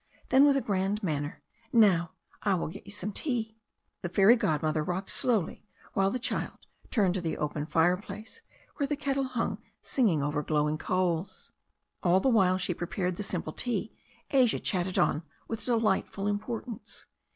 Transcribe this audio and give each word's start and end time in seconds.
Then, 0.29 0.45
with 0.45 0.57
a 0.57 0.61
grand 0.61 1.03
manner, 1.03 1.43
"Now 1.71 2.13
I 2.41 2.55
will 2.55 2.69
get 2.69 2.87
you 2.87 2.91
some 2.91 3.11
tea." 3.11 3.55
The 4.01 4.09
fairy 4.09 4.35
godmother 4.35 4.83
rocked 4.83 5.11
slowly 5.11 5.67
while 5.93 6.09
the 6.09 6.17
child 6.17 6.57
turned 6.89 7.13
to 7.13 7.21
the 7.21 7.37
open 7.37 7.67
fire 7.67 7.97
place, 7.97 8.41
where 8.77 8.87
the 8.87 8.95
kettle 8.95 9.25
hung 9.25 9.59
singing 9.83 10.23
over 10.23 10.41
glowing 10.41 10.79
coals. 10.79 11.51
All 12.01 12.19
the 12.19 12.29
while 12.29 12.57
she 12.57 12.73
prepared 12.73 13.17
the 13.17 13.21
simple 13.21 13.53
tea 13.53 13.93
Asia 14.31 14.57
chatted 14.59 14.97
on 14.97 15.21
with 15.47 15.65
delightful 15.65 16.25
importance. 16.27 17.05